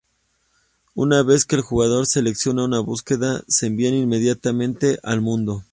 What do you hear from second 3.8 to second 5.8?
inmediatamente al mundo.